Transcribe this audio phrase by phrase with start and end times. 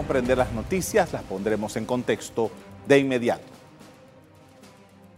[0.00, 2.50] comprender las noticias las pondremos en contexto
[2.88, 3.44] de inmediato.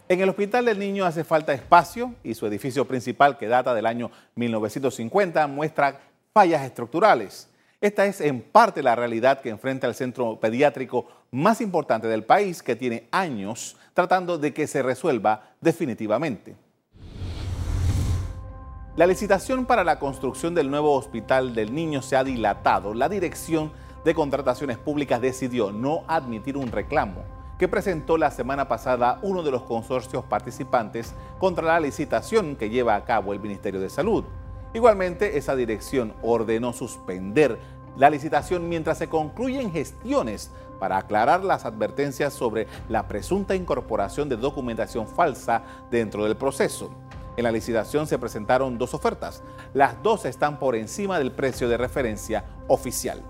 [0.08, 3.86] En el Hospital del Niño hace falta espacio y su edificio principal, que data del
[3.86, 6.00] año 1950, muestra
[6.34, 7.48] fallas estructurales.
[7.80, 12.60] Esta es en parte la realidad que enfrenta el centro pediátrico más importante del país,
[12.60, 16.56] que tiene años tratando de que se resuelva definitivamente.
[18.96, 22.94] La licitación para la construcción del nuevo hospital del niño se ha dilatado.
[22.94, 23.70] La Dirección
[24.04, 27.22] de Contrataciones Públicas decidió no admitir un reclamo
[27.58, 32.96] que presentó la semana pasada uno de los consorcios participantes contra la licitación que lleva
[32.96, 34.24] a cabo el Ministerio de Salud.
[34.74, 37.58] Igualmente, esa dirección ordenó suspender
[37.96, 44.36] la licitación mientras se concluyen gestiones para aclarar las advertencias sobre la presunta incorporación de
[44.36, 46.90] documentación falsa dentro del proceso.
[47.36, 49.42] En la licitación se presentaron dos ofertas.
[49.72, 53.22] Las dos están por encima del precio de referencia oficial.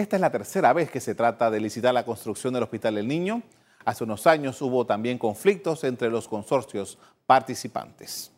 [0.00, 3.06] Esta es la tercera vez que se trata de licitar la construcción del Hospital del
[3.06, 3.42] Niño.
[3.84, 8.32] Hace unos años hubo también conflictos entre los consorcios participantes.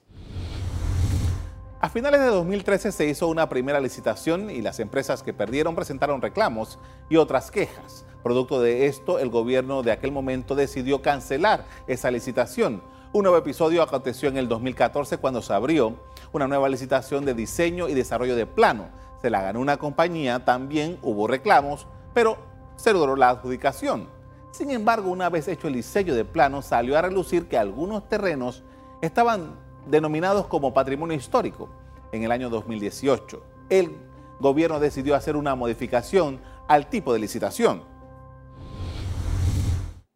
[1.81, 6.21] A finales de 2013 se hizo una primera licitación y las empresas que perdieron presentaron
[6.21, 8.07] reclamos y otras quejas.
[8.25, 12.83] Producto de esto, el gobierno de aquel momento decidió cancelar esa licitación
[13.15, 15.97] un nuevo episodio aconteció en el 2014 cuando se abrió
[16.33, 18.89] una nueva licitación de diseño y desarrollo de plano.
[19.23, 22.39] Se la ganó una compañía, también hubo reclamos, pero
[22.75, 24.09] se logró la adjudicación.
[24.51, 28.64] Sin embargo, una vez hecho el diseño de plano, salió a relucir que algunos terrenos
[29.01, 31.70] estaban denominados como patrimonio histórico.
[32.11, 33.97] En el año 2018, el
[34.41, 37.84] gobierno decidió hacer una modificación al tipo de licitación.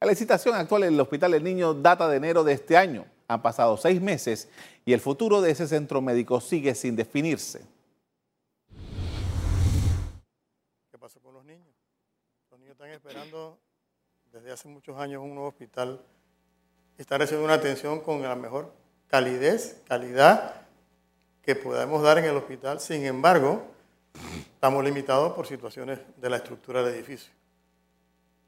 [0.00, 3.04] La licitación actual en el Hospital del Niño data de enero de este año.
[3.28, 4.48] Han pasado seis meses
[4.84, 7.75] y el futuro de ese centro médico sigue sin definirse.
[12.92, 13.58] Esperando
[14.32, 16.00] desde hace muchos años un nuevo hospital
[16.98, 18.72] están recibiendo una atención con la mejor
[19.08, 20.62] calidez, calidad
[21.42, 22.80] que podemos dar en el hospital.
[22.80, 23.62] Sin embargo,
[24.54, 27.32] estamos limitados por situaciones de la estructura del edificio.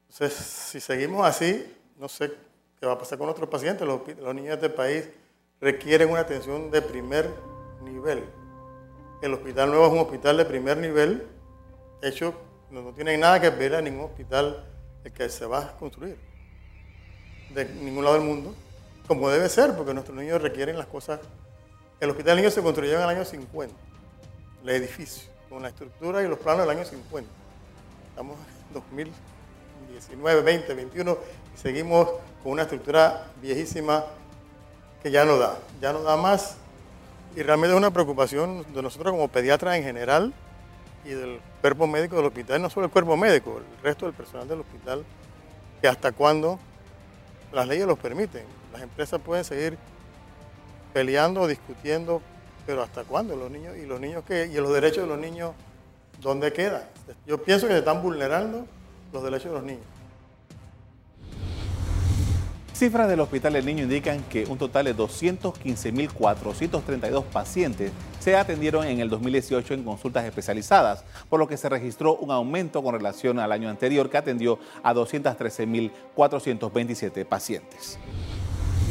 [0.09, 2.33] Entonces, si seguimos así, no sé
[2.79, 3.87] qué va a pasar con otros pacientes.
[3.87, 4.05] Los,
[4.35, 5.09] niños de este país
[5.61, 7.29] requieren una atención de primer
[7.83, 8.23] nivel.
[9.21, 11.27] El hospital nuevo es un hospital de primer nivel,
[12.01, 12.33] hecho,
[12.71, 14.65] no, no tiene nada que ver a ningún hospital
[15.13, 16.17] que se va a construir
[17.53, 18.53] de ningún lado del mundo,
[19.07, 21.19] como debe ser, porque nuestros niños requieren las cosas.
[21.99, 23.75] El hospital niño se construyó en el año 50,
[24.63, 27.29] el edificio, con la estructura y los planos del año 50.
[28.11, 28.37] Estamos
[28.67, 29.11] en 2000.
[29.91, 31.17] 19, 20, 21,
[31.55, 32.07] y seguimos
[32.43, 34.05] con una estructura viejísima
[35.01, 36.57] que ya no da, ya no da más.
[37.35, 40.33] Y realmente es una preocupación de nosotros como pediatras en general
[41.09, 44.47] y del cuerpo médico del hospital, no solo el cuerpo médico, el resto del personal
[44.47, 45.03] del hospital,
[45.81, 46.59] que hasta cuándo
[47.51, 48.43] las leyes los permiten.
[48.71, 49.77] Las empresas pueden seguir
[50.93, 52.21] peleando, discutiendo,
[52.65, 55.53] pero hasta cuándo los niños y los niños que y los derechos de los niños
[56.21, 56.83] dónde quedan.
[57.25, 58.65] Yo pienso que se están vulnerando
[59.11, 59.85] los derechos de los niños.
[62.79, 67.91] Cifras del Hospital del Niño indican que un total de 215.432 pacientes
[68.21, 72.81] se atendieron en el 2018 en consultas especializadas, por lo que se registró un aumento
[72.81, 77.99] con relación al año anterior que atendió a 213.427 pacientes.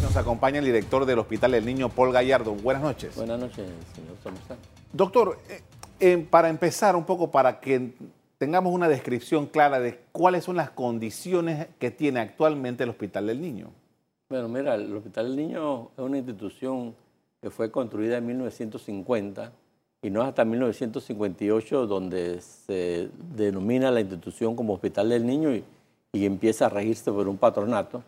[0.02, 2.52] Nos acompaña el director del Hospital del Niño, Paul Gallardo.
[2.52, 3.16] Buenas noches.
[3.16, 4.58] Buenas noches, señor Somozán.
[4.92, 5.62] Doctor, eh,
[5.98, 7.94] eh, para empezar un poco, para que
[8.38, 13.40] tengamos una descripción clara de cuáles son las condiciones que tiene actualmente el Hospital del
[13.40, 13.70] Niño.
[14.30, 16.94] Bueno, mira, el Hospital del Niño es una institución
[17.42, 19.52] que fue construida en 1950
[20.02, 25.64] y no es hasta 1958 donde se denomina la institución como Hospital del Niño y,
[26.12, 28.02] empieza a regirse por un patronato.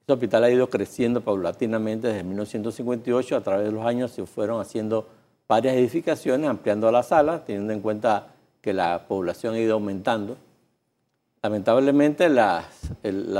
[0.00, 4.60] Este hospital ha ido creciendo paulatinamente desde 1958, a través de los años se fueron
[4.60, 5.06] haciendo
[5.46, 8.33] varias edificaciones, ampliando las salas, teniendo en cuenta
[8.64, 10.38] que la población ha ido aumentando.
[11.42, 12.64] Lamentablemente la,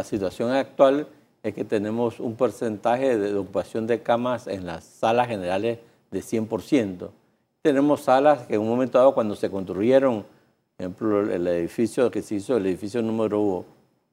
[0.05, 1.09] situación actual
[1.43, 5.79] es que tenemos un porcentaje de, ocupación de camas en las salas generales
[6.11, 7.09] de 100%.
[7.63, 10.27] Tenemos salas que en un momento dado cuando se construyeron,
[10.77, 13.65] por ejemplo, el edificio que se hizo, el edificio número,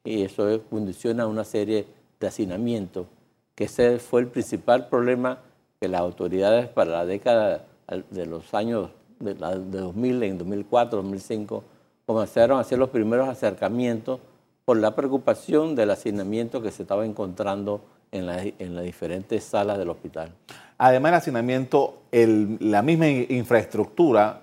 [0.06, 1.86] Y eso condiciona una serie
[2.18, 3.06] de hacinamientos,
[3.54, 5.40] que ese fue el principal problema
[5.82, 7.66] que las autoridades para la década
[8.12, 11.64] de los años de, la, de 2000, en 2004, 2005,
[12.06, 14.22] comenzaron a hacer los primeros acercamientos
[14.64, 17.82] por la preocupación del hacinamiento que se estaba encontrando
[18.14, 20.32] en, en las diferentes salas del hospital.
[20.78, 24.42] Además del hacinamiento, el, la misma infraestructura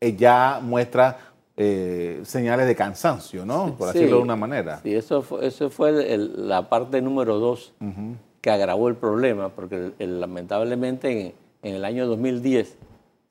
[0.00, 1.18] eh, ya muestra
[1.56, 3.76] eh, señales de cansancio, ¿no?
[3.76, 4.80] Por decirlo de una manera.
[4.82, 7.72] Sí, eso fue, eso fue la parte número dos
[8.40, 12.76] que agravó el problema, porque lamentablemente en, el año 2010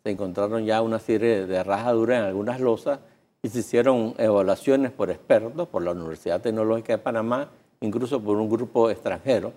[0.04, 3.00] se encontraron ya una serie de rajaduras en algunas losas
[3.44, 7.50] y se hicieron evaluaciones por expertos, por la Universidad Tecnológica de Panamá,
[7.82, 9.52] incluso por un grupo extranjero.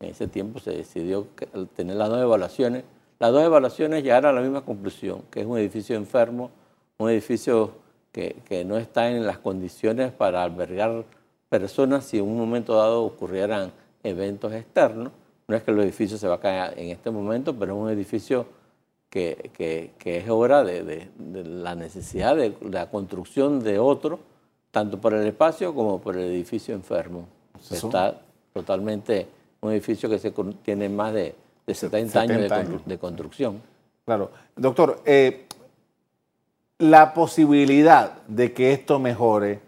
[0.00, 1.26] En ese tiempo se decidió
[1.76, 2.84] tener las dos evaluaciones.
[3.18, 6.50] Las dos evaluaciones llegaron a la misma conclusión, que es un edificio enfermo,
[6.96, 7.72] un edificio
[8.10, 11.04] que, que no está en las condiciones para albergar
[11.50, 15.12] personas si en un momento dado ocurrieran eventos externos.
[15.46, 17.90] No es que el edificio se va a caer en este momento, pero es un
[17.90, 18.46] edificio
[19.10, 24.20] que, que, es obra de, de, la necesidad de la construcción de otro,
[24.70, 27.26] tanto por el espacio como por el edificio enfermo.
[27.70, 28.22] Está
[28.54, 29.26] totalmente
[29.60, 30.32] un edificio que se,
[30.64, 31.34] tiene más de,
[31.66, 33.62] 70, años, de, construcción.
[34.04, 34.30] Claro.
[34.56, 35.46] Doctor, eh,
[36.78, 39.60] la posibilidad de que esto mejore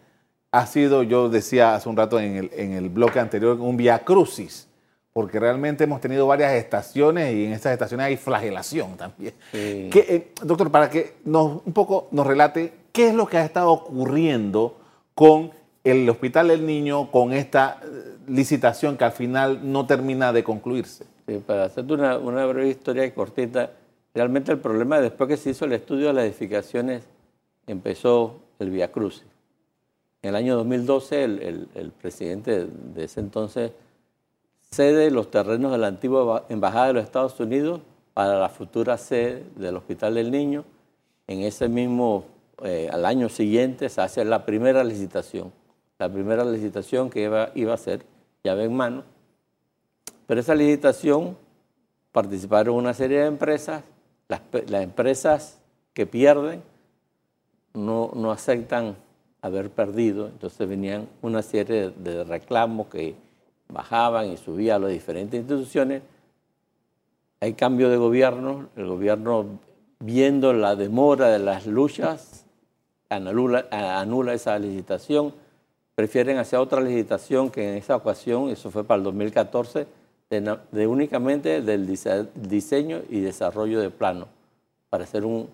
[0.50, 4.00] ha sido, yo decía hace un rato en el, en el bloque anterior, un via
[4.00, 4.69] crucis,
[5.12, 9.35] porque realmente hemos tenido varias estaciones y en estas estaciones hay flagelación también.
[9.53, 13.71] Eh, doctor, para que nos, un poco nos relate qué es lo que ha estado
[13.71, 14.79] ocurriendo
[15.15, 15.53] con
[15.85, 17.81] el Hospital del Niño, con esta
[18.26, 21.04] licitación que al final no termina de concluirse.
[21.26, 23.70] Sí, para hacerte una, una breve historia cortita,
[24.14, 27.04] Realmente el problema después que se hizo el estudio de las edificaciones
[27.66, 29.22] empezó el Via Cruz.
[30.20, 33.72] En el año 2012 el, presidente de ese entonces
[34.70, 37.80] cede los terrenos de la antigua Embajada de los Estados Unidos
[38.12, 40.64] para la futura sede del Hospital del Niño.
[41.26, 42.24] En ese mismo,
[42.62, 45.52] eh, al año siguiente, se hace la primera licitación.
[45.98, 48.04] La primera licitación que iba, iba a ser
[48.44, 49.05] llave en mano.
[50.27, 51.37] Pero esa licitación
[52.12, 53.83] participaron una serie de empresas
[54.33, 55.59] las, empresas
[55.93, 56.62] que pierden
[57.75, 58.97] no, no, aceptan
[59.41, 63.15] haber perdido, entonces venían una serie de, reclamos que
[63.69, 66.03] bajaban y subían a las diferentes instituciones.
[67.41, 69.59] Hay cambio de gobierno, el gobierno
[70.00, 72.44] viendo la demora de las luchas,
[73.09, 75.35] anula, anula esa licitación,
[75.94, 79.87] prefieren hacer otra licitación que en esa ocasión, eso fue para el 2014,
[80.31, 84.29] de, únicamente del diseño y desarrollo de plano
[84.89, 85.49] para hacer un,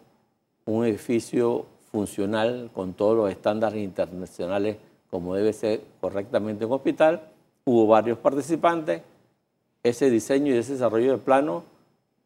[0.67, 4.76] un edificio funcional con todos los estándares internacionales
[5.11, 7.23] como debe ser correctamente un hospital.
[7.64, 9.02] Hubo varios participantes.
[9.82, 11.64] Ese diseño y ese desarrollo de plano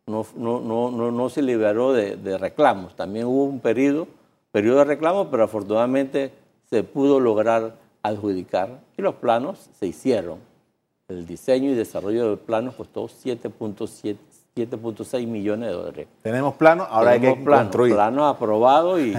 [0.07, 2.97] no, no, no, no se liberó de, de, reclamos.
[2.97, 4.09] También hubo un periodo,
[4.51, 6.33] periodo de reclamos, pero afortunadamente
[6.69, 10.39] se pudo lograr adjudicar y los planos se hicieron.
[11.09, 16.07] El diseño y desarrollo del plano costó 7.6 millones de dólares.
[16.23, 17.95] Tenemos plano, ahora hay que plano, construir.
[17.95, 19.15] Plano aprobado y,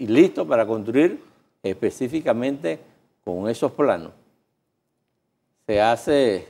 [0.00, 1.22] listo para construir
[1.62, 2.78] específicamente
[3.24, 4.12] con esos planos.
[5.66, 6.46] Se hace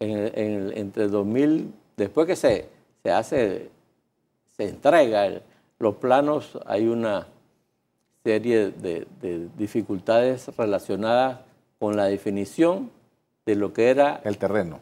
[0.00, 2.68] en, entre 2000, después que se,
[3.02, 3.70] se hace,
[4.56, 5.40] se entrega
[5.78, 7.26] los planos, hay una
[8.24, 11.40] serie de, de dificultades relacionadas
[11.78, 12.90] con la definición
[13.46, 14.20] de lo que era...
[14.24, 14.80] El terreno.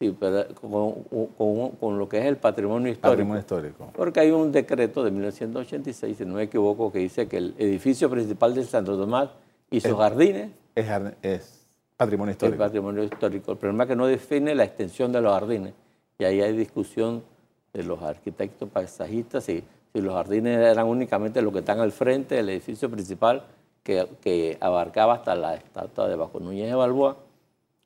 [0.00, 3.10] Sí, pero con, lo que es el patrimonio histórico.
[3.10, 3.90] Patrimonio histórico.
[3.96, 8.08] Porque hay un decreto de 1986, si no me equivoco, que dice que el edificio
[8.08, 9.30] principal de Santo Tomás
[9.70, 10.50] y sus jardines...
[10.76, 11.66] Es,
[11.96, 12.62] patrimonio histórico.
[12.62, 13.50] Es patrimonio histórico.
[13.50, 15.74] El problema es que no define la extensión de los jardines.
[16.16, 17.24] Y ahí hay discusión
[17.72, 22.36] de los arquitectos paisajistas si, si los jardines eran únicamente lo que están al frente
[22.36, 23.44] del edificio principal
[23.82, 27.16] que, que abarcaba hasta la estatua de Bajo Núñez de Balboa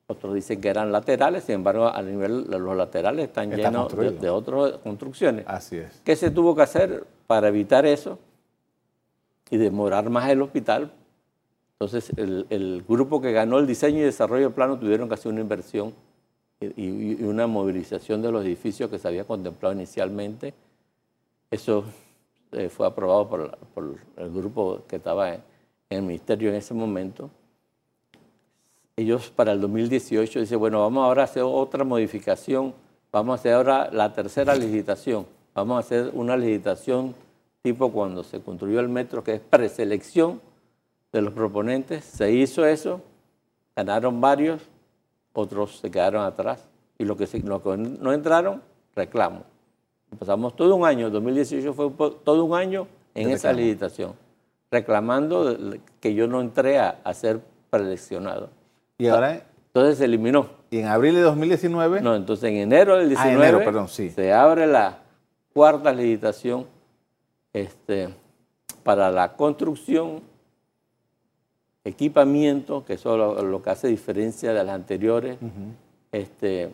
[0.07, 4.79] otros dicen que eran laterales, sin embargo, a nivel los laterales están llenos de, otras
[4.79, 5.45] construcciones.
[5.47, 6.01] Así es.
[6.03, 8.19] ¿Qué se tuvo que hacer para evitar eso
[9.49, 10.91] y demorar más el hospital?
[11.79, 15.41] Entonces, el, grupo que ganó el diseño y desarrollo del plano tuvieron que hacer una
[15.41, 15.93] inversión
[16.59, 20.53] y, una movilización de los edificios que se había contemplado inicialmente.
[21.53, 21.83] Eso
[22.51, 25.43] eh, fue aprobado por, el grupo que estaba en
[25.91, 27.29] el ministerio en ese momento.
[28.95, 32.73] Ellos para el 2018 dicen, bueno, vamos ahora a hacer otra modificación,
[33.11, 37.13] vamos a hacer ahora la tercera licitación, vamos a hacer una licitación
[37.61, 40.41] tipo cuando se construyó el metro, que es preselección
[41.11, 42.99] de los proponentes, se hizo eso,
[43.75, 44.59] ganaron varios,
[45.33, 46.67] otros se quedaron atrás,
[46.97, 48.59] y los que, que no entraron,
[48.95, 49.52] reclamo.
[50.17, 51.91] Pasamos todo un año, 2018 fue
[52.23, 54.13] todo un año en esa licitación,
[54.71, 55.57] reclamando
[55.99, 58.49] que yo no entré a, ser preeleccionado.
[58.97, 59.45] ¿Y ahora?
[59.67, 60.47] Entonces se eliminó.
[60.69, 62.01] ¿Y en abril de 2019?
[62.01, 64.99] No, entonces en enero del 19 ah, se abre la
[65.53, 66.67] cuarta licitación
[67.53, 68.09] este,
[68.83, 70.21] para la construcción,
[71.83, 75.37] equipamiento, que eso es lo, que hace diferencia de las anteriores,
[76.11, 76.71] este,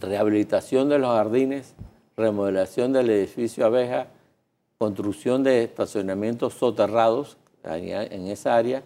[0.00, 1.74] rehabilitación de los jardines,
[2.16, 4.08] remodelación del edificio abeja,
[4.78, 8.82] construcción de estacionamientos soterrados en esa área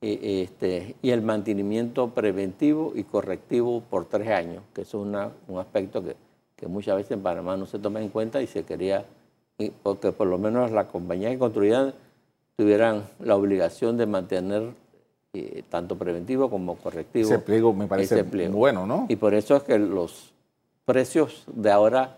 [0.00, 5.14] y, este, y el mantenimiento preventivo y correctivo por tres años, que es un
[5.58, 6.16] aspecto que,
[6.56, 9.04] que, muchas veces en Panamá no se toma en cuenta y se quería,
[9.82, 11.94] porque por lo menos las compañías que construían
[12.56, 14.70] tuvieran la obligación de mantener
[15.32, 17.28] eh, tanto preventivo como correctivo.
[17.28, 19.06] Ese pliego me parece bueno, ¿no?
[19.08, 20.32] Y por eso es que los
[20.84, 22.16] precios de ahora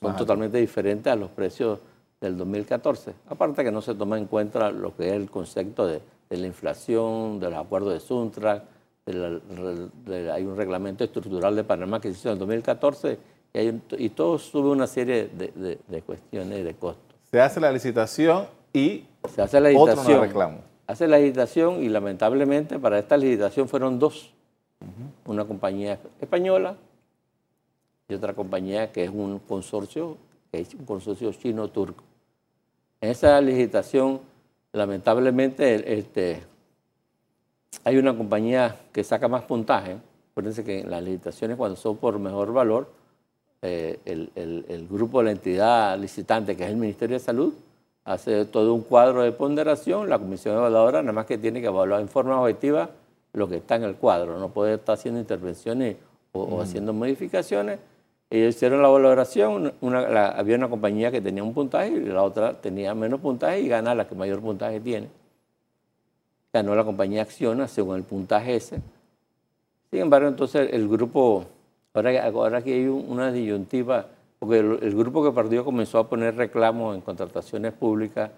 [0.00, 1.80] son, totalmente diferentes a los precios
[2.20, 3.14] del 2014.
[3.28, 7.38] Aparte que no se toma en cuenta lo que es el concepto de, la inflación,
[7.38, 8.64] de los acuerdos de Suntra,
[9.06, 13.18] hay un reglamento estructural de Panamá que se hizo en el 2014
[13.98, 17.16] y, todo sube una serie de, de cuestiones de costos.
[17.30, 20.58] Se hace la licitación y se hace la licitación.
[20.86, 24.34] Hace la licitación y lamentablemente para esta licitación fueron dos.
[25.24, 26.76] Una compañía española
[28.08, 30.16] y otra compañía que es un consorcio,
[30.50, 32.04] que es un consorcio chino-turco.
[33.00, 34.20] En esa licitación,
[34.72, 36.42] lamentablemente, este,
[37.84, 39.96] hay una compañía que saca más puntaje.
[40.32, 42.90] Acuérdense que en las licitaciones, cuando son por mejor valor,
[43.62, 44.30] eh, el,
[44.68, 47.54] el, grupo de la entidad licitante, que es el Ministerio de Salud,
[48.04, 52.02] hace todo un cuadro de ponderación, la comisión evaluadora nada más que tiene que evaluar
[52.02, 52.90] en forma objetiva
[53.32, 55.96] lo que está en el cuadro, no puede estar haciendo intervenciones
[56.32, 57.78] o, haciendo modificaciones.
[58.30, 62.94] Ellos hicieron la valoración, había una compañía que tenía un puntaje y la otra tenía
[62.94, 65.08] menos puntaje y gana la que mayor puntaje tiene.
[66.52, 68.80] Ganó la compañía Acciona según el puntaje ese.
[69.90, 71.44] Sin embargo, entonces el grupo,
[71.92, 74.06] ahora, ahora que hay una disyuntiva
[74.44, 78.30] porque el, grupo que partió comenzó a poner reclamos en contrataciones públicas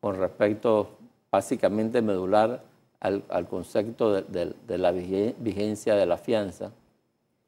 [0.00, 0.90] con respecto
[1.30, 2.62] básicamente medular
[3.00, 6.72] al, concepto de, la vigencia de la fianza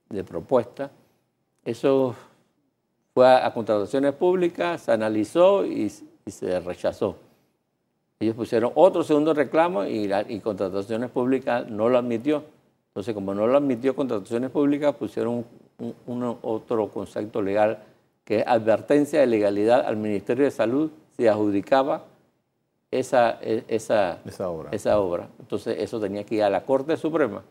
[0.08, 0.90] de propuesta.
[1.64, 2.14] Eso
[3.14, 5.90] fue a, contrataciones públicas, se analizó y,
[6.26, 7.16] se rechazó.
[8.20, 12.44] Ellos pusieron otro segundo reclamo y, y contrataciones públicas no lo admitió.
[12.88, 15.44] Entonces, como no lo admitió contrataciones públicas, pusieron
[16.06, 17.78] un, otro concepto legal
[18.24, 22.04] que es advertencia de legalidad al Ministerio de Salud si adjudicaba
[22.90, 24.70] esa, e, esa, esa, obra.
[24.72, 25.28] esa obra.
[25.38, 27.42] Entonces eso tenía que ir a la Corte Suprema.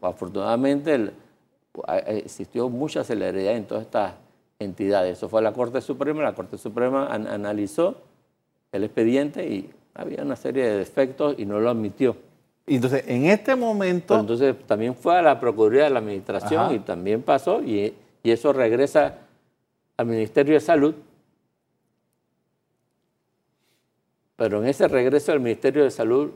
[0.00, 1.12] Afortunadamente
[2.06, 4.14] existió mucha celeridad en todas estas
[4.58, 5.18] entidades.
[5.18, 7.96] Eso fue a la Corte Suprema, la Corte Suprema analizó
[8.72, 12.16] el expediente y había una serie de defectos y no lo admitió.
[12.66, 14.18] Y entonces, en este momento...
[14.18, 18.52] entonces, también fue a la Procuraduría de la Administración y también pasó y, y eso
[18.52, 19.18] regresa
[19.96, 20.94] al Ministerio de Salud,
[24.36, 26.30] pero en ese regreso al Ministerio de Salud,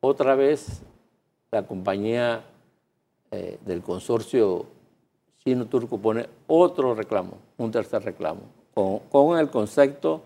[0.00, 0.82] otra vez
[1.50, 2.44] la compañía
[3.34, 4.66] eh, del consorcio
[5.42, 8.42] chino-turco pone otro reclamo, un tercer reclamo,
[8.74, 10.22] con, el concepto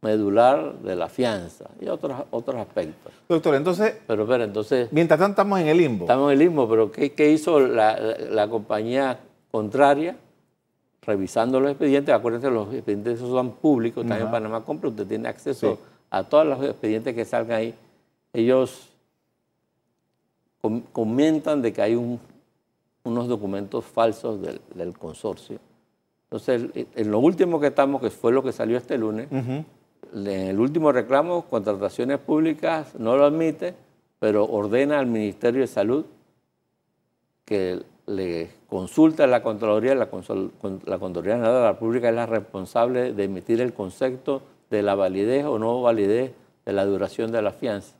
[0.00, 3.12] medular de la fianza y otros, otros aspectos.
[3.28, 3.94] Doctor, entonces...
[4.06, 4.88] Pero, pero entonces...
[4.90, 6.04] Mientras tanto estamos en el limbo.
[6.04, 7.98] Estamos en el limbo, pero ¿qué, hizo la,
[8.30, 9.20] la compañía
[9.50, 10.16] contraria?
[11.02, 15.78] revisando los expedientes, acuérdense, los expedientes son públicos, también en Panamá Compra, usted tiene acceso
[16.10, 17.74] a todos los expedientes que salgan ahí.
[18.32, 18.90] Ellos
[20.92, 21.94] comentan de que hay
[23.04, 25.58] unos documentos falsos del, consorcio.
[26.24, 29.66] Entonces, en lo último que estamos, que fue lo que salió este lunes, en
[30.26, 33.74] el último reclamo, contrataciones públicas no lo admite,
[34.18, 36.04] pero ordena al Ministerio de Salud
[37.44, 40.08] que le consulta a la Contraloría, la,
[40.84, 44.94] la Contraloría General de la República es la responsable de emitir el concepto de la
[44.94, 46.32] validez o no validez
[46.64, 47.96] de la duración de la fianza.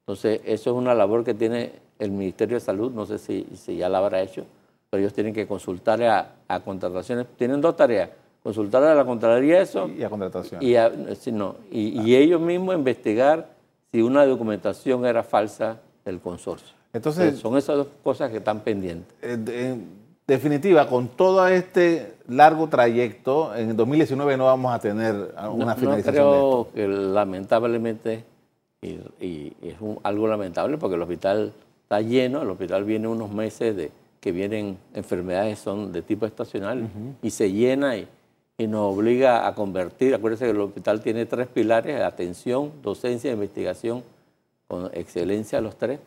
[0.00, 3.76] Entonces, eso es una labor que tiene el Ministerio de Salud, no sé si, si
[3.76, 4.44] ya la habrá hecho,
[4.90, 7.26] pero ellos tienen que consultar a, a contrataciones.
[7.36, 8.10] Tienen dos tareas,
[8.42, 9.88] consultar a la Contraloría eso.
[9.88, 10.62] Y a contratación.
[10.62, 10.74] Y,
[11.32, 13.48] no, y ellos mismos investigar
[13.92, 16.74] si una documentación era falsa del consorcio.
[16.94, 19.12] Entonces, son esas dos cosas que están pendientes.
[19.20, 19.88] En
[20.26, 26.14] definitiva, con todo este largo trayecto, en 2019 no vamos a tener una finalización.
[26.14, 28.24] creo que lamentablemente,
[28.80, 29.74] y, es
[30.04, 31.52] algo lamentable porque el hospital
[31.94, 36.88] está lleno, el hospital viene unos meses de que vienen enfermedades son de tipo estacional
[37.22, 38.08] y se llena y,
[38.58, 43.34] y nos obliga a convertir, acuérdense que el hospital tiene tres pilares, atención, docencia e
[43.34, 44.02] investigación,
[44.66, 46.00] con excelencia los tres,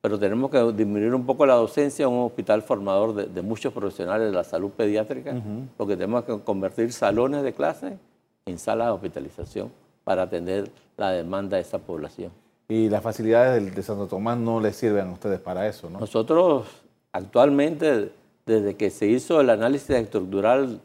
[0.00, 4.28] pero tenemos que disminuir un poco la docencia en un hospital formador de, muchos profesionales
[4.28, 5.34] de la salud pediátrica,
[5.76, 7.98] porque tenemos que convertir salones de clase
[8.46, 9.70] en salas de hospitalización
[10.04, 12.30] para atender la demanda de esa población.
[12.68, 16.00] Y las facilidades de, Santo Tomás no les sirven a ustedes para eso, ¿no?
[16.00, 16.66] Nosotros
[17.12, 18.10] actualmente,
[18.44, 20.80] desde que se hizo el análisis estructural,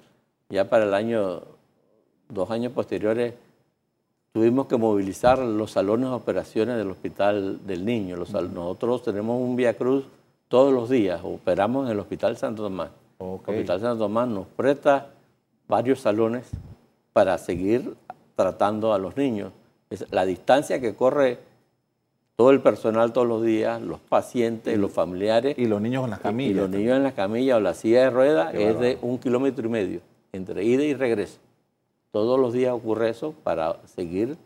[0.49, 1.41] ya para el año,
[2.29, 3.33] dos años posteriores,
[4.31, 8.15] tuvimos que movilizar los salones de operaciones del Hospital del Niño.
[8.15, 10.05] Nosotros tenemos un Vía Cruz
[10.47, 12.91] todos los días, operamos en el Hospital Santo Tomás.
[13.19, 15.07] El Hospital Santo Tomás nos presta
[15.67, 16.49] varios salones
[17.13, 17.95] para seguir
[18.35, 19.51] tratando a los niños.
[20.11, 21.50] la distancia que corre
[22.41, 25.53] todo el personal todos los días, los pacientes, los familiares.
[25.59, 26.51] Y los niños en las camillas.
[26.51, 29.67] Y los niños en las camillas o la silla de ruedas es de un kilómetro
[29.67, 30.01] y medio
[30.33, 31.37] entre ida y regreso.
[32.09, 34.37] Todos los días ocurre eso para seguir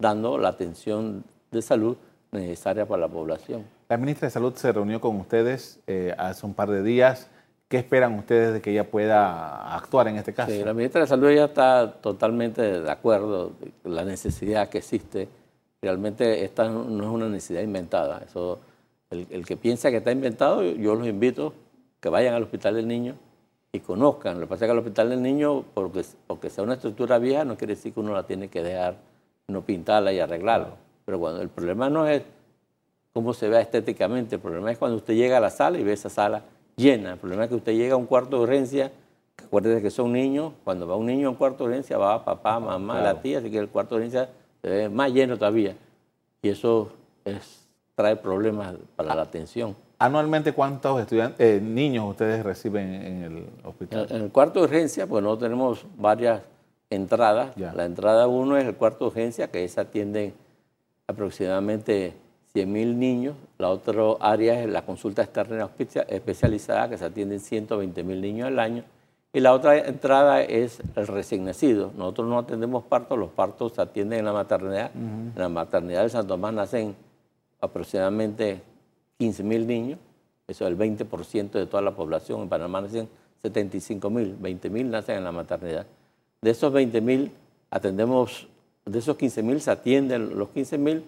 [0.00, 1.96] dando la atención de salud
[2.32, 3.62] necesaria para la población.
[3.88, 7.30] La ministra de Salud se reunió con ustedes eh, hace un par de días.
[7.68, 10.50] ¿Qué esperan ustedes de que ella pueda actuar en este caso?
[10.50, 13.52] Sí, la ministra de Salud ya está totalmente de acuerdo
[13.84, 15.28] con la necesidad que existe.
[15.84, 18.22] Realmente esta no es una necesidad inventada.
[18.24, 18.58] Eso,
[19.10, 21.52] el, el que piensa que está inventado, yo los invito
[22.00, 23.16] que vayan al Hospital del Niño
[23.70, 24.40] y conozcan.
[24.40, 27.44] Lo que pasa es que el Hospital del Niño, porque, porque sea una estructura vieja,
[27.44, 28.96] no quiere decir que uno la tiene que dejar,
[29.48, 30.76] no pintarla y arreglarla.
[31.04, 32.22] Pero cuando el problema no es
[33.12, 35.92] cómo se vea estéticamente, el problema es cuando usted llega a la sala y ve
[35.92, 36.44] esa sala
[36.76, 37.12] llena.
[37.12, 38.92] El problema es que usted llega a un cuarto de urgencia,
[39.44, 42.60] acuérdese que son niños, cuando va un niño a un cuarto de urgencia va papá,
[42.60, 44.28] mamá, la tía, así que el cuarto de urgencia
[44.68, 45.76] ve más lleno todavía.
[46.42, 46.92] Y eso
[47.94, 49.76] trae problemas para la atención.
[49.98, 54.06] Anualmente, ¿cuántos estudiantes, eh, niños ustedes reciben en el hospital?
[54.10, 56.42] En el cuarto de urgencia, pues nosotros tenemos varias
[56.90, 57.56] entradas.
[57.56, 60.34] La entrada uno es el cuarto de urgencia, que es atienden
[61.06, 62.14] aproximadamente
[62.54, 63.36] 100.000 niños.
[63.58, 65.70] La otra área es la consulta externa
[66.08, 68.84] especializada, que se atienden 120.000 niños al año.
[69.34, 71.90] Y la otra entrada es el recién nacido.
[71.96, 74.92] Nosotros no atendemos partos, los partos se atienden en la maternidad.
[74.94, 76.94] En la maternidad de San Tomás nacen
[77.60, 78.62] aproximadamente
[79.18, 79.98] 15 mil niños,
[80.46, 82.42] eso es el 20% de toda la población.
[82.42, 83.08] En Panamá nacen
[83.42, 85.84] 75 mil, 20 mil nacen en la maternidad.
[86.40, 87.32] De esos 20 mil
[87.70, 88.46] atendemos,
[88.84, 91.04] de esos 15 mil se atienden los 15 mil,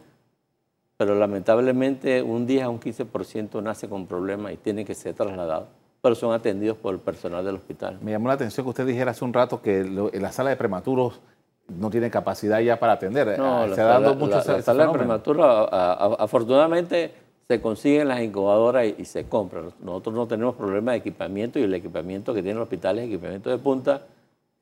[0.97, 5.69] pero lamentablemente un día un 15% nace con problemas y tiene que ser trasladado
[6.07, 7.99] pero son atendidos por el personal del hospital.
[8.01, 10.57] Me llamó la atención que usted dijera hace un rato que en la sala de
[10.57, 11.21] prematuros
[11.69, 13.37] no tiene capacidad ya para atender.
[13.37, 17.13] No, eh, se la, dando la, la, sala de prematuros, afortunadamente,
[17.49, 19.73] se consiguen las incubadoras y, se compran.
[19.81, 23.51] Nosotros no tenemos problema de equipamiento y el equipamiento que tienen los hospitales es equipamiento
[23.51, 24.03] de punta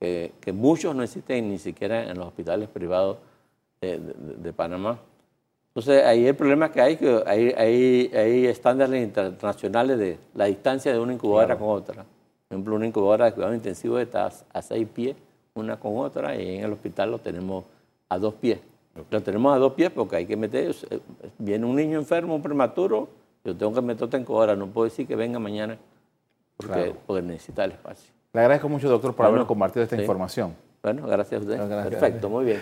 [0.00, 3.18] que, muchos no existen ni siquiera en los hospitales privados
[3.83, 4.98] de, Panamá.
[5.74, 10.92] Entonces, ahí el problema que hay que hay, hay, hay estándares internacionales de la distancia
[10.92, 12.04] de una incubadora con otra.
[12.04, 15.16] Por ejemplo, una incubadora de cuidado intensivo está a seis pies
[15.54, 17.64] una con otra y en el hospital lo tenemos
[18.08, 18.58] a dos pies.
[19.10, 20.74] Lo tenemos a dos pies porque hay que meter,
[21.38, 23.08] viene un niño enfermo, un prematuro,
[23.44, 25.76] yo tengo que meter en ahora, no puedo decir que venga mañana
[26.56, 28.12] porque, necesita el espacio.
[28.32, 30.54] Le agradezco mucho, doctor, por habernos compartido esta información.
[30.82, 31.88] Bueno, gracias a usted.
[31.88, 32.60] Perfecto, muy bien.